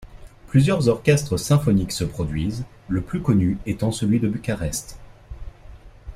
Plusieurs 0.47 0.87
orchestres 0.87 1.37
symphoniques 1.37 1.91
se 1.91 2.03
produisent, 2.03 2.65
le 2.89 3.01
plus 3.01 3.21
connu 3.21 3.59
étant 3.67 3.91
celui 3.91 4.19
de 4.19 4.27
Bucarest. 4.27 4.97